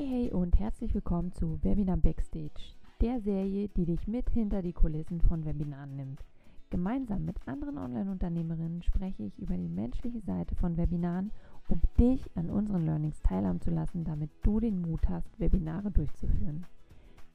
[0.00, 2.72] Hey hey und herzlich willkommen zu Webinar Backstage,
[3.02, 6.24] der Serie, die dich mit hinter die Kulissen von Webinaren nimmt.
[6.70, 11.32] Gemeinsam mit anderen Online-Unternehmerinnen spreche ich über die menschliche Seite von Webinaren,
[11.68, 16.64] um dich an unseren Learnings teilhaben zu lassen, damit du den Mut hast, Webinare durchzuführen.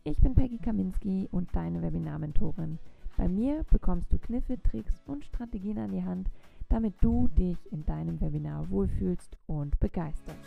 [0.04, 2.80] Ich bin Peggy Kaminski und deine Webinar-Mentorin.
[3.16, 6.32] Bei mir bekommst du Kniffe, Tricks und Strategien an die Hand,
[6.70, 10.40] damit du dich in deinem Webinar wohlfühlst und begeisterst.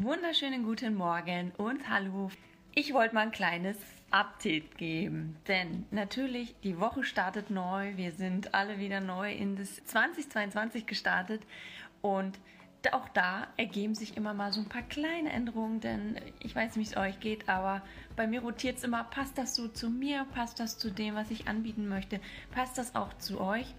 [0.00, 2.30] Wunderschönen guten Morgen und hallo.
[2.74, 3.76] Ich wollte mal ein kleines
[4.10, 7.94] Update geben, denn natürlich die Woche startet neu.
[7.98, 11.42] Wir sind alle wieder neu in das 2022 gestartet
[12.00, 12.38] und
[12.90, 16.88] auch da ergeben sich immer mal so ein paar kleine Änderungen, denn ich weiß nicht,
[16.88, 17.82] wie es euch geht, aber
[18.16, 21.30] bei mir rotiert es immer, passt das so zu mir, passt das zu dem, was
[21.30, 22.18] ich anbieten möchte,
[22.50, 23.74] passt das auch zu euch,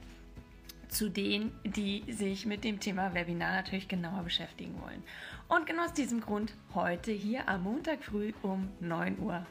[0.93, 5.03] zu denen, die sich mit dem Thema Webinar natürlich genauer beschäftigen wollen.
[5.50, 9.45] Und genau aus diesem Grund heute hier am Montag früh um 9 Uhr.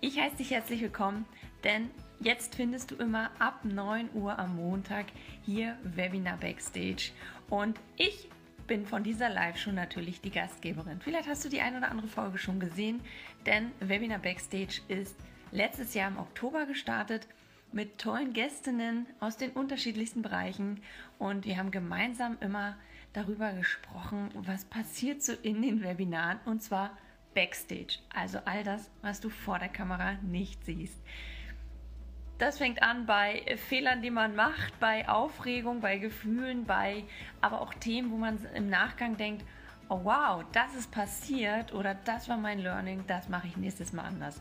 [0.00, 1.24] Ich heiße dich herzlich willkommen,
[1.64, 1.90] denn
[2.20, 5.06] jetzt findest du immer ab 9 Uhr am Montag
[5.44, 7.12] hier Webinar Backstage.
[7.48, 8.28] Und ich
[8.66, 11.00] bin von dieser Live-Show natürlich die Gastgeberin.
[11.00, 13.00] Vielleicht hast du die eine oder andere Folge schon gesehen,
[13.46, 15.16] denn Webinar Backstage ist
[15.52, 17.26] letztes Jahr im Oktober gestartet
[17.72, 20.82] mit tollen Gästinnen aus den unterschiedlichsten Bereichen
[21.18, 22.76] und wir haben gemeinsam immer
[23.12, 26.96] darüber gesprochen, was passiert so in den Webinaren und zwar
[27.34, 31.00] Backstage, also all das, was du vor der Kamera nicht siehst.
[32.38, 37.04] Das fängt an bei Fehlern, die man macht, bei Aufregung, bei Gefühlen, bei
[37.40, 39.44] aber auch Themen, wo man im Nachgang denkt,
[39.88, 44.04] oh wow, das ist passiert oder das war mein Learning, das mache ich nächstes Mal
[44.04, 44.40] anders.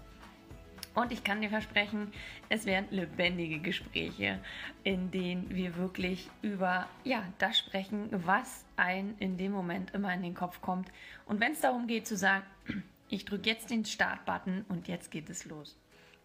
[0.97, 2.11] Und ich kann dir versprechen,
[2.49, 4.39] es werden lebendige Gespräche,
[4.83, 10.23] in denen wir wirklich über ja, das sprechen, was ein in dem Moment immer in
[10.23, 10.91] den Kopf kommt.
[11.27, 12.43] Und wenn es darum geht zu sagen,
[13.09, 15.77] ich drücke jetzt den Start-Button und jetzt geht es los.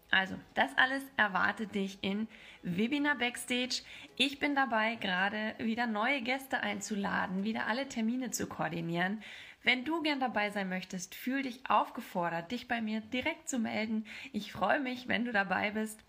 [0.09, 2.27] Also, das alles erwartet dich in
[2.63, 3.83] Webinar Backstage.
[4.15, 9.21] Ich bin dabei, gerade wieder neue Gäste einzuladen, wieder alle Termine zu koordinieren.
[9.63, 14.05] Wenn du gern dabei sein möchtest, fühl dich aufgefordert, dich bei mir direkt zu melden.
[14.33, 15.99] Ich freue mich, wenn du dabei bist.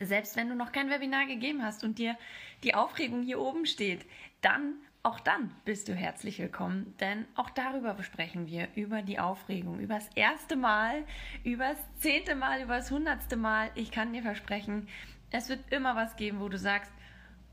[0.00, 2.18] Selbst wenn du noch kein Webinar gegeben hast und dir
[2.64, 4.04] die Aufregung hier oben steht,
[4.42, 4.74] dann
[5.06, 9.94] auch dann bist du herzlich willkommen, denn auch darüber besprechen wir, über die Aufregung, über
[9.94, 11.04] das erste Mal,
[11.44, 13.70] über das zehnte Mal, über das hundertste Mal.
[13.76, 14.88] Ich kann dir versprechen,
[15.30, 16.90] es wird immer was geben, wo du sagst,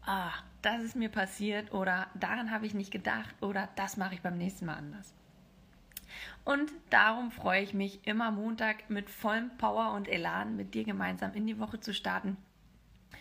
[0.06, 0.32] ah,
[0.62, 4.38] das ist mir passiert oder daran habe ich nicht gedacht oder das mache ich beim
[4.38, 5.14] nächsten Mal anders.
[6.46, 11.34] Und darum freue ich mich, immer Montag mit vollem Power und Elan mit dir gemeinsam
[11.34, 12.38] in die Woche zu starten.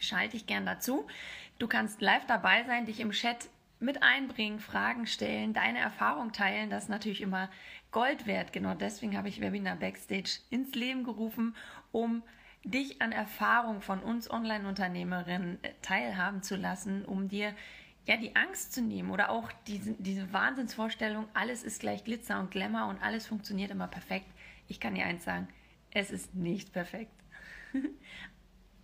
[0.01, 1.07] Schalte dich gern dazu.
[1.59, 6.71] Du kannst live dabei sein, dich im Chat mit einbringen, Fragen stellen, deine Erfahrung teilen.
[6.71, 7.49] Das ist natürlich immer
[7.91, 8.53] Gold wert.
[8.53, 11.55] Genau deswegen habe ich Webinar Backstage ins Leben gerufen,
[11.93, 12.23] um
[12.65, 17.55] dich an Erfahrung von uns Online-Unternehmerinnen äh, teilhaben zu lassen, um dir
[18.07, 22.51] ja die Angst zu nehmen oder auch diese, diese Wahnsinnsvorstellung, alles ist gleich Glitzer und
[22.51, 24.27] Glamour und alles funktioniert immer perfekt.
[24.69, 25.49] Ich kann dir eins sagen,
[25.91, 27.13] es ist nicht perfekt.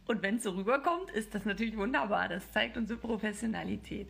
[0.06, 2.28] Und wenn es so rüberkommt, ist das natürlich wunderbar.
[2.28, 4.08] Das zeigt unsere Professionalität.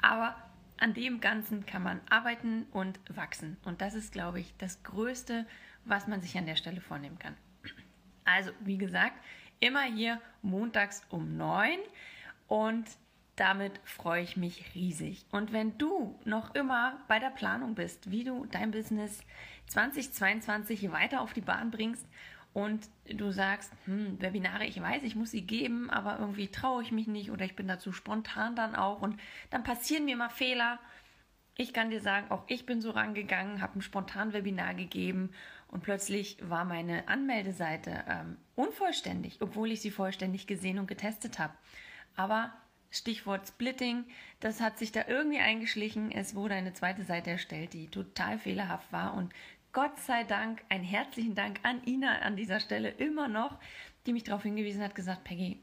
[0.00, 0.36] Aber
[0.78, 3.56] an dem Ganzen kann man arbeiten und wachsen.
[3.64, 5.46] Und das ist, glaube ich, das Größte,
[5.84, 7.36] was man sich an der Stelle vornehmen kann.
[8.34, 9.16] Also, wie gesagt,
[9.60, 11.78] immer hier montags um neun
[12.48, 12.86] und
[13.36, 15.24] damit freue ich mich riesig.
[15.30, 19.20] Und wenn du noch immer bei der Planung bist, wie du dein Business
[19.68, 22.06] 2022 weiter auf die Bahn bringst
[22.52, 26.92] und du sagst, hm, Webinare, ich weiß, ich muss sie geben, aber irgendwie traue ich
[26.92, 29.18] mich nicht oder ich bin dazu spontan dann auch und
[29.50, 30.78] dann passieren mir mal Fehler.
[31.60, 35.28] Ich kann dir sagen, auch ich bin so rangegangen, habe ein spontan Webinar gegeben
[35.68, 41.52] und plötzlich war meine Anmeldeseite ähm, unvollständig, obwohl ich sie vollständig gesehen und getestet habe.
[42.16, 42.50] Aber
[42.90, 44.06] Stichwort Splitting,
[44.40, 46.10] das hat sich da irgendwie eingeschlichen.
[46.10, 49.30] Es wurde eine zweite Seite erstellt, die total fehlerhaft war und
[49.74, 53.58] Gott sei Dank, einen herzlichen Dank an Ina an dieser Stelle immer noch,
[54.06, 55.62] die mich darauf hingewiesen hat, gesagt, Peggy,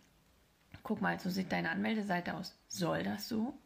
[0.84, 2.56] guck mal, so sieht deine Anmeldeseite aus.
[2.68, 3.58] Soll das so?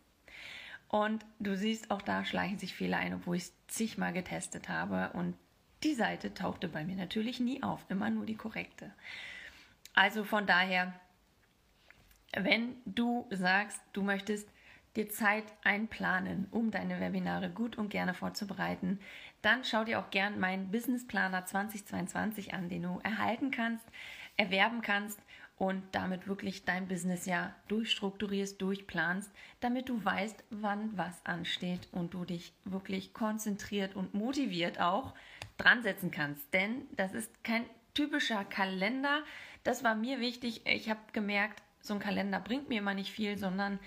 [0.91, 5.09] Und du siehst, auch da schleichen sich Fehler ein, obwohl ich es zigmal getestet habe.
[5.13, 5.35] Und
[5.83, 8.91] die Seite tauchte bei mir natürlich nie auf, immer nur die korrekte.
[9.93, 10.93] Also von daher,
[12.35, 14.49] wenn du sagst, du möchtest
[14.97, 18.99] dir Zeit einplanen, um deine Webinare gut und gerne vorzubereiten,
[19.41, 23.85] dann schau dir auch gern meinen Business Planer 2022 an, den du erhalten kannst,
[24.35, 25.21] erwerben kannst
[25.61, 29.29] und damit wirklich dein Business ja durchstrukturierst, durchplanst,
[29.59, 35.13] damit du weißt, wann was ansteht und du dich wirklich konzentriert und motiviert auch
[35.59, 36.51] dran setzen kannst.
[36.51, 37.63] Denn das ist kein
[37.93, 39.21] typischer Kalender.
[39.63, 40.65] Das war mir wichtig.
[40.65, 43.77] Ich habe gemerkt, so ein Kalender bringt mir immer nicht viel, sondern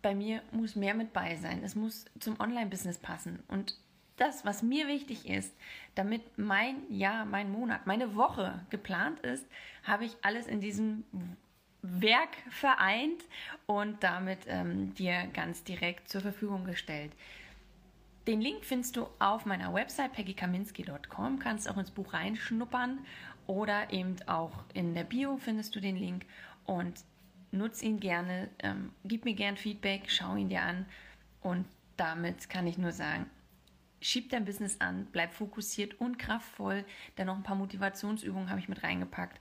[0.00, 1.62] bei mir muss mehr mit bei sein.
[1.62, 3.42] Es muss zum Online-Business passen.
[3.46, 3.76] Und
[4.20, 5.56] das, was mir wichtig ist,
[5.94, 9.46] damit mein Jahr, mein Monat, meine Woche geplant ist,
[9.82, 11.04] habe ich alles in diesem
[11.82, 13.22] Werk vereint
[13.66, 17.12] und damit ähm, dir ganz direkt zur Verfügung gestellt.
[18.26, 22.98] Den Link findest du auf meiner Website peggykaminski.com, kannst auch ins Buch reinschnuppern
[23.46, 26.26] oder eben auch in der Bio findest du den Link
[26.66, 27.04] und
[27.50, 30.84] nutz ihn gerne, ähm, gib mir gern Feedback, schau ihn dir an
[31.40, 31.64] und
[31.96, 33.28] damit kann ich nur sagen,
[34.00, 36.84] schieb dein Business an, bleib fokussiert und kraftvoll.
[37.16, 39.40] Dann noch ein paar Motivationsübungen habe ich mit reingepackt.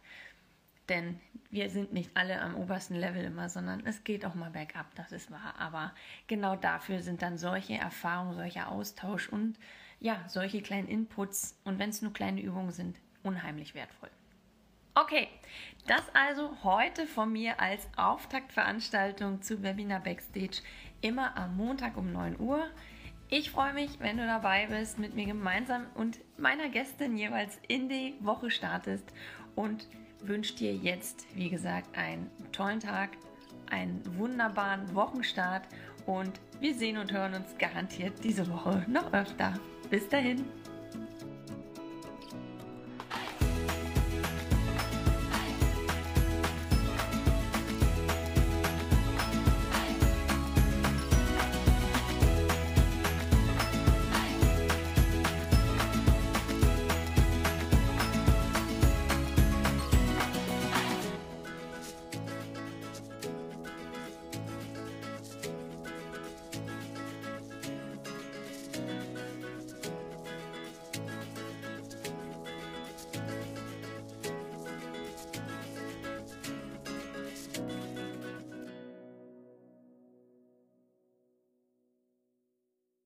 [0.90, 1.20] Denn
[1.52, 5.12] wir sind nicht alle am obersten Level immer, sondern es geht auch mal bergab, das
[5.12, 5.54] ist wahr.
[5.60, 5.94] Aber
[6.28, 9.60] genau dafür sind dann solche Erfahrungen, solcher Austausch und
[10.00, 14.10] ja, solche kleinen Inputs und wenn es nur kleine Übungen sind, unheimlich wertvoll.
[14.96, 15.28] Okay,
[15.88, 20.62] das also heute von mir als Auftaktveranstaltung zu Webinar Backstage
[21.02, 22.68] immer am Montag um 9 Uhr.
[23.32, 27.88] Ich freue mich, wenn du dabei bist, mit mir gemeinsam und meiner Gästin jeweils in
[27.88, 29.06] die Woche startest
[29.54, 29.88] und
[30.22, 33.12] wünsche dir jetzt, wie gesagt, einen tollen Tag,
[33.70, 35.68] einen wunderbaren Wochenstart
[36.08, 39.54] und wir sehen und hören uns garantiert diese Woche noch öfter.
[39.92, 40.44] Bis dahin.